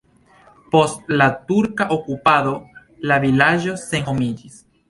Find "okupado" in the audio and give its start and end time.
1.97-2.57